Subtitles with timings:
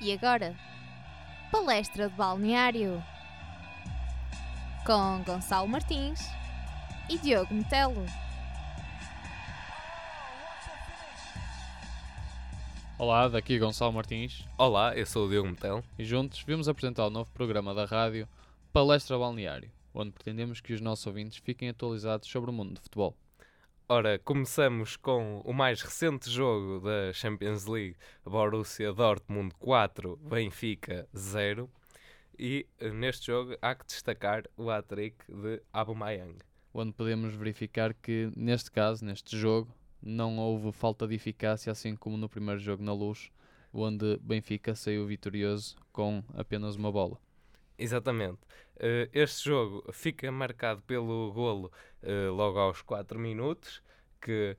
[0.00, 0.54] E agora,
[1.50, 3.02] palestra de balneário
[4.86, 6.20] com Gonçalo Martins
[7.10, 8.06] e Diogo Metelo.
[12.96, 15.82] Olá, daqui Gonçalo Martins Olá, eu sou o Diogo Metel.
[15.98, 18.28] e juntos vimos apresentar o novo programa da rádio
[18.72, 23.16] Palestra Balneário, onde pretendemos que os nossos ouvintes fiquem atualizados sobre o mundo de futebol.
[23.90, 31.70] Ora, começamos com o mais recente jogo da Champions League, Borussia Dortmund 4, Benfica 0.
[32.38, 36.36] E eh, neste jogo há que destacar o hat-trick de Aubameyang.
[36.74, 42.18] Onde podemos verificar que, neste caso, neste jogo, não houve falta de eficácia, assim como
[42.18, 43.30] no primeiro jogo na luz,
[43.72, 47.18] onde Benfica saiu vitorioso com apenas uma bola.
[47.78, 48.40] Exatamente.
[48.80, 53.82] Eh, este jogo fica marcado pelo golo eh, logo aos 4 minutos,
[54.20, 54.56] que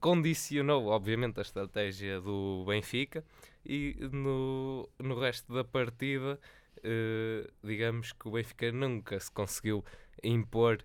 [0.00, 3.24] condicionou, obviamente, a estratégia do Benfica.
[3.64, 6.38] E no, no resto da partida,
[6.82, 9.84] eh, digamos que o Benfica nunca se conseguiu
[10.22, 10.84] impor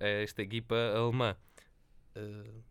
[0.00, 1.36] a esta equipa alemã.
[2.14, 2.62] Eh,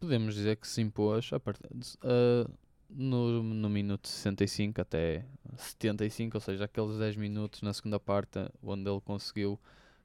[0.00, 1.58] Podemos dizer que se impôs a part...
[2.02, 2.50] ah,
[2.88, 5.24] no, no minuto 65 até
[5.56, 9.58] 75, ou seja, aqueles 10 minutos na segunda parte onde ele conseguiu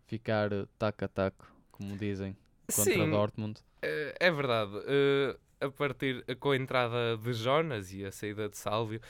[0.06, 2.36] ficar taco a taco, como dizem,
[2.76, 3.12] contra Sim.
[3.12, 3.60] Dortmund.
[3.82, 4.72] Eh, É verdade.
[4.88, 9.02] eh, a partir com a entrada de Jonas e a saída de Sálvio,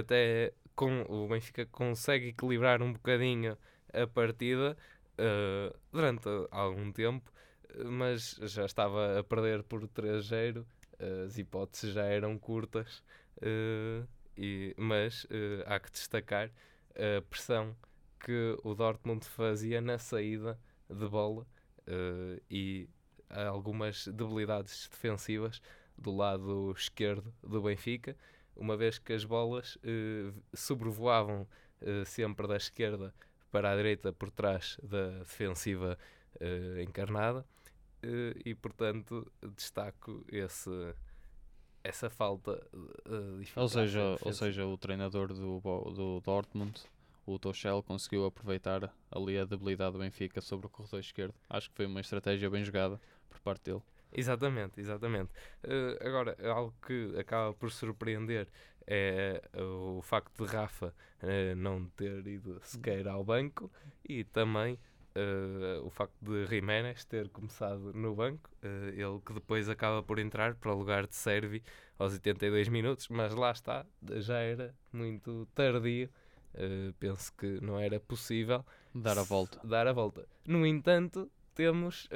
[0.00, 3.56] até com, o Benfica consegue equilibrar um bocadinho
[3.92, 4.76] a partida
[5.18, 7.30] eh, durante algum tempo,
[7.84, 10.64] mas já estava a perder por 3-0.
[10.98, 13.02] As hipóteses já eram curtas,
[13.40, 14.02] eh,
[14.36, 16.50] e, mas eh, há que destacar
[16.94, 17.76] a pressão
[18.18, 20.58] que o Dortmund fazia na saída
[20.90, 21.46] de bola
[21.86, 22.88] eh, e
[23.30, 25.62] algumas debilidades defensivas
[25.96, 28.16] do lado esquerdo do Benfica,
[28.56, 29.76] uma vez que as bolas
[30.54, 31.46] sobrevoavam
[32.06, 33.14] sempre da esquerda
[33.50, 35.98] para a direita por trás da defensiva
[36.82, 37.44] encarnada
[38.44, 40.70] e portanto destaco esse
[41.82, 42.60] essa falta
[43.06, 46.80] eh, de eficácia Ou seja, ou seja, o treinador do, do Dortmund,
[47.26, 51.34] o Tuchel, conseguiu aproveitar ali a debilidade do Benfica sobre o corredor esquerdo.
[51.48, 53.82] Acho que foi uma estratégia bem jogada por parte dele.
[54.12, 55.30] Exatamente, exatamente.
[55.62, 58.48] Eh, agora, algo que acaba por surpreender
[58.86, 63.70] é eh, o facto de Rafa eh, não ter ido sequer ao banco
[64.08, 64.78] e também
[65.18, 70.18] eh, o facto de Jiménez ter começado no banco, eh, ele que depois acaba por
[70.18, 71.62] entrar para o lugar de Servi
[71.98, 73.84] aos 82 minutos, mas lá está,
[74.20, 76.08] já era muito tardio.
[76.54, 78.64] eh, penso que não era possível
[78.94, 79.60] Dar a volta.
[79.64, 80.26] Dar a volta.
[80.46, 82.08] No entanto, temos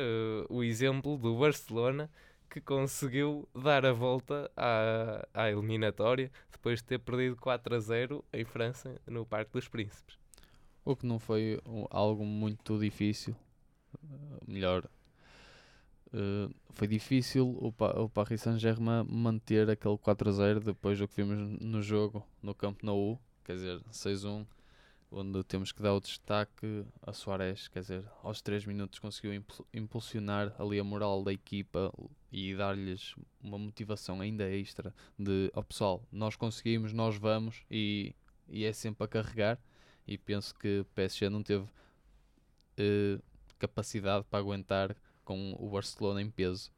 [0.48, 2.10] o exemplo do Barcelona
[2.50, 8.24] que conseguiu dar a volta à, à eliminatória depois de ter perdido 4 a 0
[8.32, 10.21] em França no Parque dos Príncipes.
[10.84, 11.60] O que não foi
[11.90, 13.34] algo muito difícil.
[14.02, 14.84] Uh, melhor.
[16.12, 21.06] uh, foi difícil o, Pa- o Paris Saint-Germain manter aquele 4 a 0 depois do
[21.06, 24.46] que vimos no jogo no Campo Nou, quer dizer, 6-1,
[25.10, 29.66] onde temos que dar o destaque a Soares, quer dizer, aos 3 minutos conseguiu impul-
[29.74, 31.92] impulsionar ali a moral da equipa
[32.32, 38.14] e dar-lhes uma motivação ainda extra de, ó pessoal, nós conseguimos, nós vamos e,
[38.48, 39.58] e é sempre a carregar
[40.06, 41.66] e penso que o PSG não teve
[42.76, 43.18] eh,
[43.58, 46.72] capacidade para aguentar com o Barcelona em peso.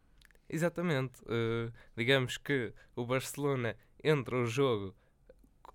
[0.49, 1.23] Exatamente.
[1.29, 4.95] eh, digamos que o Barcelona entra o jogo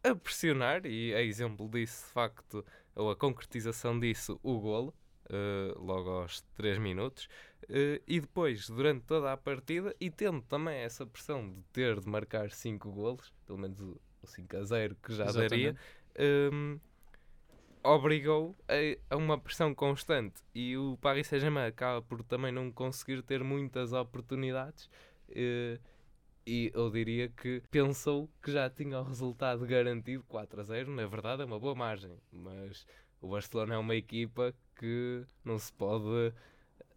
[0.03, 2.65] a pressionar, e é exemplo disso, de facto,
[2.95, 4.93] ou a concretização disso, o golo,
[5.29, 7.27] eh, logo aos 3 minutos,
[7.67, 12.07] eh, e depois, durante toda a partida, e tendo também essa pressão de ter de
[12.07, 15.75] marcar 5 golos, pelo menos o, o 5 a 0 que já daria,
[16.53, 16.79] hum,
[17.84, 20.41] obrigou a, a uma pressão constante.
[20.53, 24.90] E o Paris Saint-Germain acaba por também não conseguir ter muitas oportunidades
[25.29, 25.79] eh,
[26.45, 31.06] e eu diria que pensou que já tinha o resultado garantido 4 a 0, na
[31.07, 32.86] verdade é uma boa margem, mas
[33.21, 36.33] o Barcelona é uma equipa que não se pode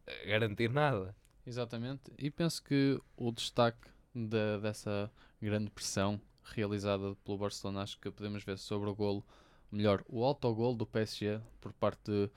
[0.07, 1.15] eh, garantir nada.
[1.47, 5.11] Exatamente, e penso que o destaque da- dessa
[5.41, 9.25] grande pressão realizada pelo Barcelona, acho que podemos ver sobre o golo,
[9.73, 12.31] melhor, o autogol do PSG por parte de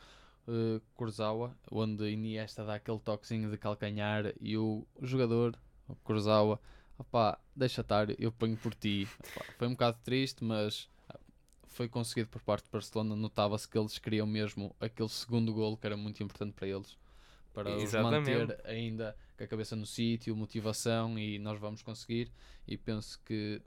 [0.47, 6.59] eh, Kurzawa, onde Iniesta dá aquele toquezinho de calcanhar e o jogador, o Kurzawa,
[6.97, 9.07] opá, deixa estar, eu ponho por ti.
[9.19, 11.19] Opá, foi um bocado triste, mas ah,
[11.67, 13.15] foi conseguido por parte do Barcelona.
[13.15, 16.97] Notava-se que eles queriam mesmo aquele segundo golo que era muito importante para eles.
[17.53, 18.31] Para os Exatamente.
[18.31, 22.31] manter ainda com a cabeça no sítio, motivação e nós vamos conseguir.
[22.67, 23.61] E penso que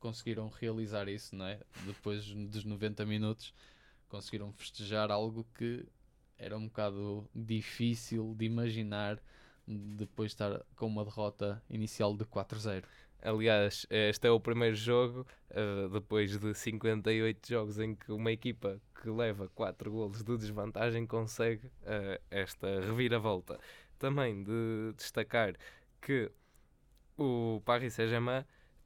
[0.00, 1.60] conseguiram realizar isso, não é?
[1.86, 3.54] Depois dos 90 minutos,
[4.08, 5.86] conseguiram festejar algo que
[6.38, 9.20] era um bocado difícil de imaginar
[9.66, 12.84] depois de estar com uma derrota inicial de 4-0.
[13.22, 18.78] Aliás, este é o primeiro jogo, uh, depois de 58 jogos, em que uma equipa
[19.00, 23.58] que leva 4 golos de desvantagem consegue uh, esta reviravolta.
[23.98, 25.54] Também de destacar
[26.02, 26.30] que
[27.16, 28.44] o Paris Saint-Germain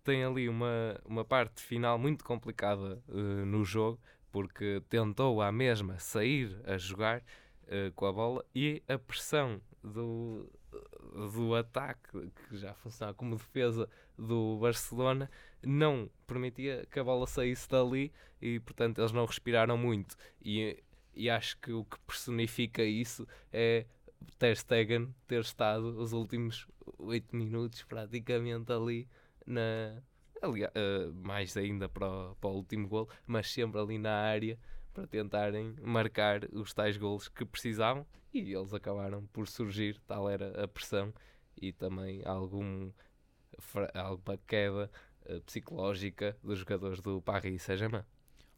[0.09, 4.01] tem ali uma, uma parte final muito complicada uh, no jogo,
[4.33, 7.23] porque tentou à mesma sair a jogar
[7.95, 10.51] com a bola e a pressão do,
[11.35, 15.31] do ataque, que já funcionava como defesa do Barcelona,
[15.63, 18.11] não permitia que a bola saísse dali
[18.41, 20.17] e, portanto, eles não respiraram muito.
[20.43, 20.83] E,
[21.15, 23.85] e acho que o que personifica isso é
[24.39, 26.67] Ter Stegen ter estado os últimos
[26.99, 29.09] 8 minutos praticamente ali
[29.49, 30.03] na.
[30.41, 34.57] Aliás, uh, mais ainda para o, para o último gol, mas sempre ali na área
[34.95, 40.63] para tentarem marcar os tais golos que precisavam e eles acabaram por surgir, tal era
[40.63, 41.13] a pressão
[41.61, 42.91] e também algum,
[43.95, 44.91] alguma queda
[45.27, 48.05] uh, psicológica dos jogadores do Paris Saint-Germain.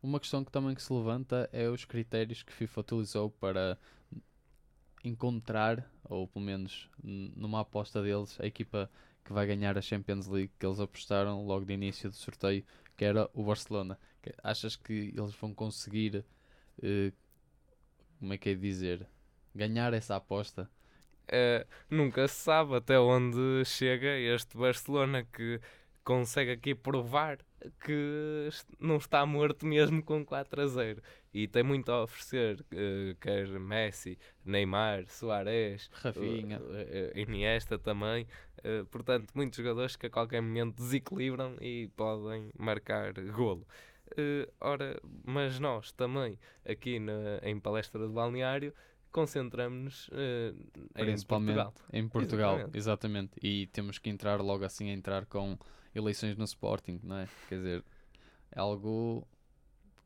[0.02, 3.78] Uma questão que também que se levanta é os critérios que FIFA utilizou para
[5.04, 8.90] encontrar, ou pelo menos numa aposta deles, a equipa
[9.24, 12.64] que vai ganhar a Champions League que eles apostaram logo de início do sorteio,
[12.96, 13.98] que era o Barcelona.
[14.42, 16.24] Achas que eles vão conseguir,
[16.78, 17.12] uh,
[18.18, 19.06] como é que é dizer,
[19.54, 20.70] ganhar essa aposta?
[21.28, 25.60] Uh, nunca se sabe até onde chega este Barcelona que
[26.02, 27.38] consegue aqui provar
[27.84, 28.48] que
[28.78, 31.02] não está morto mesmo com 4 a 0
[31.32, 38.26] e tem muito a oferecer, uh, quer Messi, Neymar, Suárez, Rafinha, uh, uh, Iniesta também,
[38.90, 43.66] portanto muitos jogadores que a qualquer momento desequilibram e podem marcar golo.
[44.60, 48.74] ora, mas nós também aqui na, em palestra de balneário
[49.10, 50.56] concentramos-nos uh,
[50.96, 51.74] em Portugal.
[51.92, 52.78] Em Portugal, exatamente.
[52.78, 53.32] exatamente.
[53.42, 55.58] E temos que entrar logo assim a entrar com
[55.94, 57.28] eleições no Sporting, não é?
[57.48, 57.84] Quer dizer,
[58.52, 59.26] é algo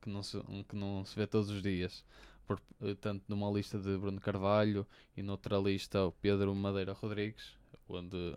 [0.00, 2.04] que não se, que não se vê todos os dias.
[2.46, 4.86] Por, eh, tanto numa lista de Bruno Carvalho
[5.16, 7.56] e noutra lista o Pedro Madeira Rodrigues,
[7.88, 8.36] onde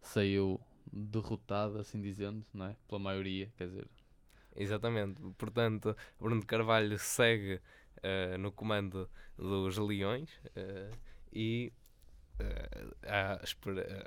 [0.00, 0.58] saiu
[0.90, 2.76] derrotado, assim dizendo, não é?
[2.88, 3.88] Pela maioria, quer dizer.
[4.54, 7.60] Exatamente, portanto, Bruno Carvalho segue
[7.98, 10.96] uh, no comando dos Leões uh,
[11.32, 11.72] e
[12.40, 12.96] uh,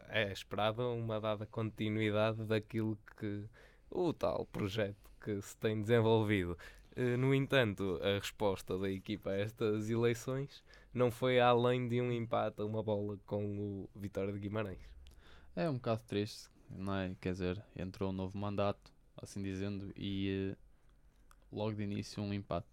[0.09, 3.45] é esperada uma dada continuidade daquilo que
[3.89, 6.57] o tal projeto que se tem desenvolvido.
[7.17, 10.63] no entanto, a resposta da equipa a estas eleições
[10.93, 14.79] não foi além de um empate a uma bola com o Vitória de Guimarães.
[15.55, 17.15] É um bocado triste, não é?
[17.19, 20.55] Quer dizer, entrou um novo mandato, assim dizendo, e
[21.51, 22.67] logo de início um empate.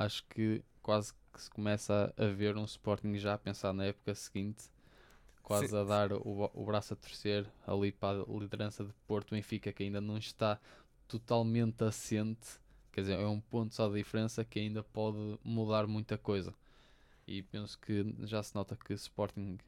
[0.00, 4.14] Acho que quase que se começa a ver um Sporting já a pensar na época
[4.14, 4.64] seguinte,
[5.42, 5.76] quase Sim.
[5.76, 9.82] a dar o, o braço a torcer ali para a liderança de Porto Benfica, que
[9.82, 10.58] ainda não está
[11.06, 12.58] totalmente assente,
[12.90, 16.54] quer dizer, é um ponto só de diferença que ainda pode mudar muita coisa.
[17.26, 19.58] E penso que já se nota que Sporting,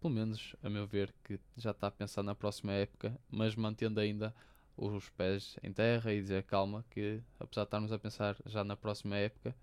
[0.00, 4.00] pelo menos a meu ver, que já está a pensar na próxima época, mas mantendo
[4.00, 4.34] ainda
[4.74, 8.74] os pés em terra e dizer calma, que apesar de estarmos a pensar já na
[8.74, 9.54] próxima época,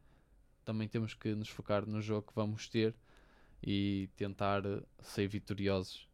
[0.70, 2.94] também temos que nos focar no jogo que vamos ter
[3.64, 6.08] e tentar eh, ser vitoriosos.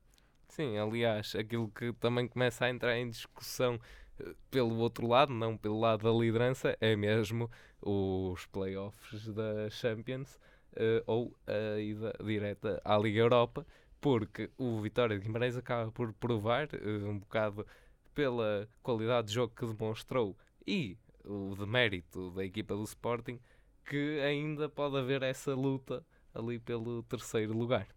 [0.47, 3.77] Sim, aliás, aquilo que também começa a entrar em discussão
[4.17, 10.39] eh, pelo outro lado, não pelo lado da liderança, é mesmo os playoffs da Champions
[10.71, 13.67] uh, ou a ida direta à Liga Europa,
[14.00, 17.67] porque o Vitória de Guimarães acaba por provar uh, um bocado
[18.13, 20.33] pela qualidade de jogo que demonstrou
[20.65, 23.38] e o demérito da equipa do Sporting
[23.86, 27.88] que ainda pode haver essa luta ali pelo terceiro lugar.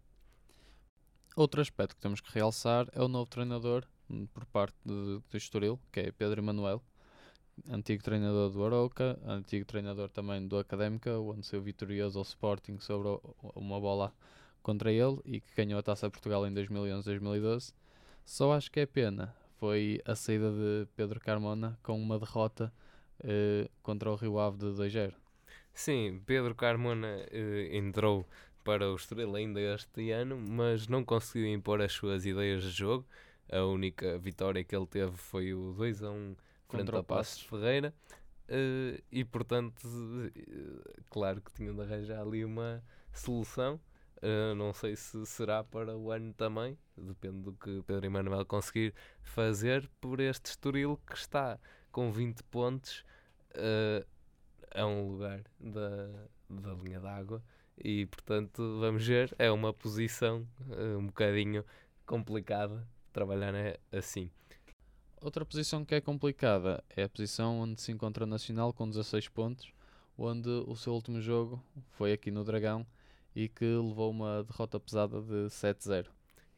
[1.35, 5.79] Outro aspecto que temos que realçar é o novo treinador hum, por parte do Estoril,
[5.91, 6.81] que é Pedro Emanuel,
[7.69, 13.09] antigo treinador do Aroca, antigo treinador também do Académica, onde saiu vitorioso ao Sporting sobre
[13.55, 14.13] uma bola
[14.61, 17.73] contra ele e que ganhou a Taça Portugal em 2011-2012.
[18.25, 22.71] Só acho que é pena foi a saída de Pedro Carmona com uma derrota
[23.21, 25.13] eh, contra o Rio Ave de 2-0.
[25.79, 28.27] Sim, Pedro Carmona uh, entrou
[28.65, 33.07] para o Estoril ainda este ano, mas não conseguiu impor as suas ideias de jogo.
[33.49, 36.35] A única vitória que ele teve foi o 2 a 1
[36.67, 37.93] frente ao Passos Ferreira.
[38.49, 42.83] Uh, e portanto, uh, claro que tinham de arranjar ali uma
[43.13, 43.79] solução.
[44.17, 48.93] Uh, não sei se será para o ano também, depende do que Pedro Emanuel conseguir
[49.23, 51.57] fazer por este Estoril que está
[51.89, 53.05] com 20 pontos
[53.55, 54.05] uh,
[54.73, 56.07] a um lugar da,
[56.49, 57.43] da linha d'água
[57.77, 61.63] e portanto vamos ver, é uma posição uh, um bocadinho
[62.05, 64.29] complicada trabalhar né, assim.
[65.21, 69.27] Outra posição que é complicada é a posição onde se encontra o Nacional com 16
[69.27, 69.73] pontos,
[70.17, 71.61] onde o seu último jogo
[71.91, 72.85] foi aqui no Dragão
[73.35, 76.07] e que levou uma derrota pesada de 7-0.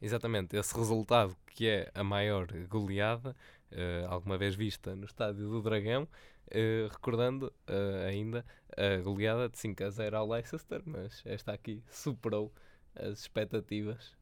[0.01, 3.35] Exatamente, esse resultado que é a maior goleada
[3.71, 6.07] uh, alguma vez vista no estádio do Dragão,
[6.51, 8.45] uh, recordando uh, ainda
[8.77, 12.53] a goleada de 5 a 0 ao Leicester, mas esta aqui superou
[12.95, 14.19] as expectativas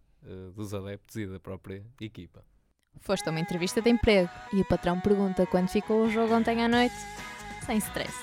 [0.54, 2.44] dos adeptos e da própria equipa.
[3.00, 6.62] Foste a uma entrevista de emprego e o patrão pergunta quando ficou o jogo ontem
[6.64, 6.96] à noite?
[7.66, 8.14] Sem stress.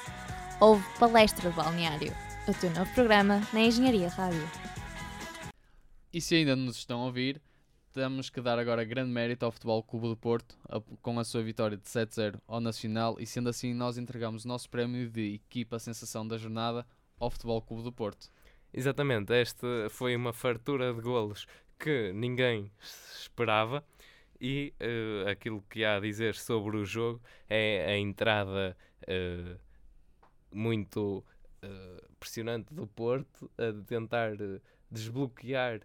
[0.60, 2.12] Houve palestra de balneário,
[2.46, 4.46] o teu novo programa na Engenharia Rádio.
[6.12, 7.40] E se ainda nos estão a ouvir,
[7.96, 11.42] temos que dar agora grande mérito ao Futebol Clube do Porto a, com a sua
[11.42, 15.78] vitória de 7-0 ao Nacional e sendo assim nós entregamos o nosso prémio de equipa
[15.78, 16.86] sensação da jornada
[17.18, 18.30] ao Futebol Clube do Porto.
[18.70, 21.46] Exatamente, esta foi uma fartura de golos
[21.78, 22.70] que ninguém
[23.18, 23.82] esperava
[24.38, 29.58] e uh, aquilo que há a dizer sobre o jogo é a entrada uh,
[30.52, 31.24] muito
[31.64, 34.32] uh, pressionante do Porto a tentar
[34.90, 35.80] desbloquear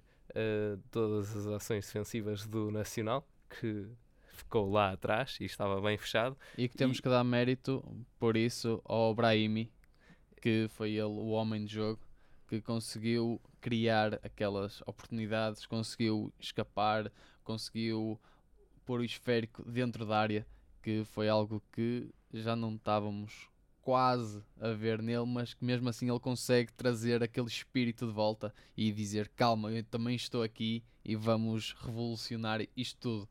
[0.89, 3.87] todas as ações defensivas do Nacional, que
[4.31, 6.37] ficou lá atrás e estava bem fechado.
[6.57, 7.01] E que temos e...
[7.01, 7.83] que dar mérito
[8.19, 9.71] por isso ao Brahimi,
[10.41, 11.99] que foi ele o homem de jogo,
[12.47, 17.11] que conseguiu criar aquelas oportunidades, conseguiu escapar,
[17.43, 18.19] conseguiu
[18.85, 20.45] pôr o esférico dentro da área,
[20.81, 23.50] que foi algo que já não estávamos
[23.81, 28.53] quase a ver nele, mas que mesmo assim ele consegue trazer aquele espírito de volta
[28.77, 33.29] e dizer calma, eu também estou aqui e vamos revolucionar isto tudo.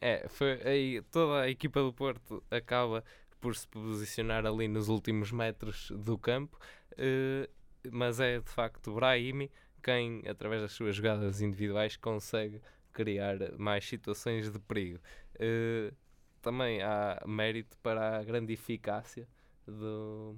[0.00, 3.04] É, foi aí toda a equipa do Porto acaba
[3.40, 6.58] por se posicionar ali nos últimos metros do campo,
[6.92, 7.48] uh,
[7.92, 9.50] mas é de facto Brahimi
[9.82, 12.60] quem, através das suas jogadas individuais, consegue
[12.92, 14.98] criar mais situações de perigo.
[15.36, 15.94] Uh,
[16.40, 19.28] também há mérito para a grande eficácia
[19.70, 20.36] do,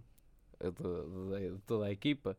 [0.69, 2.37] de, toda a equipa,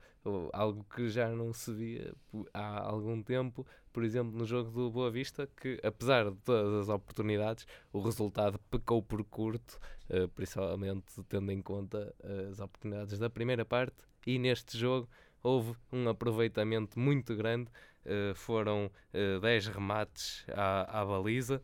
[0.54, 2.14] algo que já não se via
[2.54, 6.90] há algum tempo, por exemplo, no jogo do Boa Vista, que apesar de todas as
[6.90, 9.80] oportunidades, o resultado pecou por curto,
[10.10, 12.14] uh, principalmente tendo em conta
[12.50, 15.10] as oportunidades da primeira parte, e neste jogo
[15.42, 17.72] houve um aproveitamento muito grande
[18.06, 21.62] uh, foram uh, eh, 10 remates à, à baliza,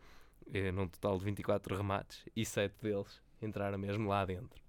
[0.73, 4.66] num total de 24 remates, e 7 deles entraram mesmo lá dentro.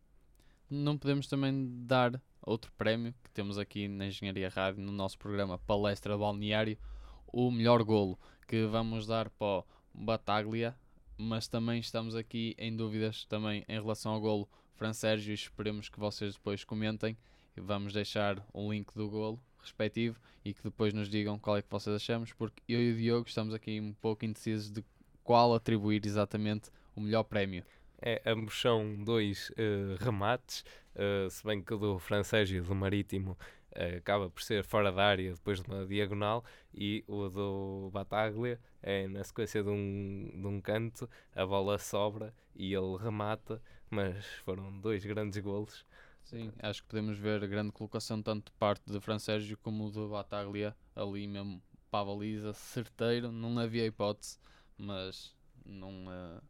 [0.70, 5.58] Não podemos também dar outro prémio que temos aqui na Engenharia Rádio, no nosso programa
[5.58, 6.78] Palestra Balneário,
[7.26, 10.76] o melhor golo, que vamos dar para o Bataglia,
[11.16, 15.98] mas também estamos aqui em dúvidas também em relação ao golo Fransérgio e esperemos que
[15.98, 17.16] vocês depois comentem
[17.60, 21.70] vamos deixar o link do golo respectivo e que depois nos digam qual é que
[21.70, 24.84] vocês achamos, porque eu e o Diogo estamos aqui um pouco indecisos de
[25.22, 27.64] qual atribuir exatamente o melhor prémio.
[28.00, 30.64] É, ambos são dois uh, remates,
[30.94, 33.32] uh, se bem que o do francês e o do marítimo
[33.72, 38.60] uh, acaba por ser fora da área depois de uma diagonal e o do Bataglia
[38.80, 44.24] é na sequência de um, de um canto, a bola sobra e ele remata, mas
[44.44, 45.84] foram dois grandes golos.
[46.22, 50.76] Sim, acho que podemos ver grande colocação tanto de parte de Fransérgio como do Bataglia
[50.94, 54.38] ali mesmo para a baliza, certeiro, não havia hipótese,
[54.76, 56.42] mas não uh,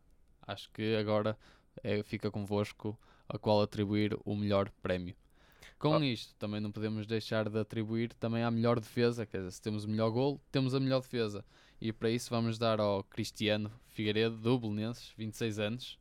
[0.49, 1.39] acho que agora
[1.85, 5.15] é, fica convosco a qual atribuir o melhor prémio.
[5.79, 6.03] Com oh.
[6.03, 9.85] isto, também não podemos deixar de atribuir também a melhor defesa, quer dizer, se temos
[9.85, 11.45] o melhor gol, temos a melhor defesa.
[11.81, 15.99] E para isso vamos dar ao Cristiano Figueiredo, do Belenenses, 26 anos,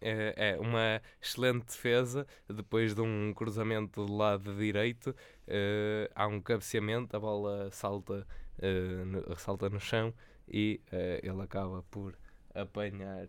[0.00, 2.26] é, é, uma excelente defesa.
[2.48, 8.26] Depois de um cruzamento do lado direito, uh, há um cabeceamento, a bola salta,
[8.58, 10.12] uh, no, salta no chão
[10.48, 12.18] e uh, ele acaba por
[12.54, 13.28] apanhar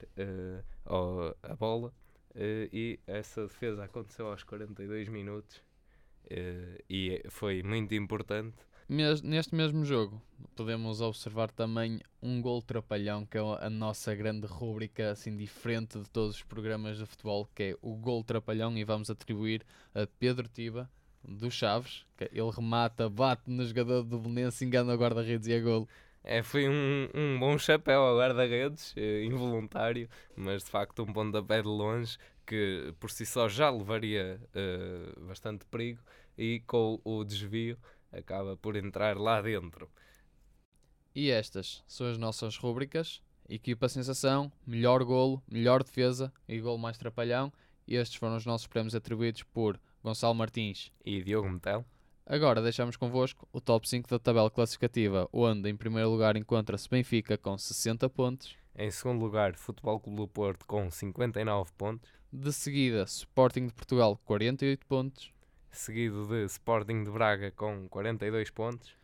[1.43, 1.93] a bola.
[2.71, 5.61] e essa defesa aconteceu aos 42 minutos
[6.89, 8.57] e foi muito importante
[9.23, 10.21] neste mesmo jogo
[10.55, 16.09] podemos observar também um gol trapalhão, que é a nossa grande rúbrica assim diferente de
[16.09, 20.47] todos os programas de futebol, que é o gol trapalhão e vamos atribuir a Pedro
[20.47, 20.89] Tiba
[21.23, 25.59] do Chaves, que ele remata, bate no jogador do Belenense, engana o guarda-redes e é
[25.59, 25.87] gol.
[26.23, 31.61] É, foi um, um bom chapéu ao guarda-redes, eh, involuntário, mas de facto um pontapé
[31.61, 36.01] de longe que por si só já levaria uh, bastante perigo
[36.37, 37.77] e com o desvio
[38.11, 39.89] acaba por entrar lá dentro.
[41.15, 46.97] E estas são as nossas rúbricas Equipa sensação, melhor golo, melhor defesa e golo mais
[46.97, 47.51] trapalhão.
[47.85, 50.89] Estes foram os nossos prémios atribuídos por Gonçalo Martins.
[51.03, 51.85] E Diogo Metel.
[52.25, 57.37] Agora deixamos convosco o top 5 da tabela classificativa, onde em primeiro lugar encontra-se Benfica
[57.37, 58.55] com 60 pontos.
[58.75, 62.09] Em segundo lugar, Futebol Clube do Porto com 59 pontos.
[62.31, 65.33] De seguida, Sporting de Portugal 48 pontos.
[65.71, 68.95] Seguido de Sporting de Braga com 42 pontos.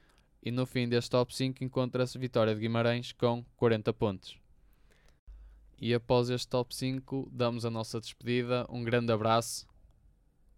[0.41, 4.39] E no fim deste top 5 encontra-se Vitória de Guimarães com 40 pontos.
[5.79, 8.65] E após este top 5, damos a nossa despedida.
[8.69, 9.67] Um grande abraço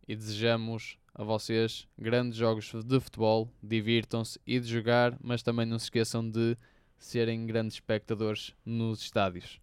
[0.08, 3.50] e desejamos a vocês grandes jogos de futebol.
[3.62, 6.58] Divirtam-se e de jogar, mas também não se esqueçam de
[6.98, 9.60] serem grandes espectadores nos estádios.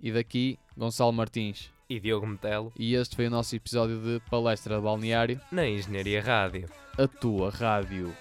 [0.00, 1.70] E daqui, Gonçalo Martins.
[1.88, 2.72] E Diogo Metelo.
[2.76, 5.40] E este foi o nosso episódio de Palestra de Balneário.
[5.50, 6.68] Na Engenharia Rádio.
[6.98, 8.14] A tua rádio.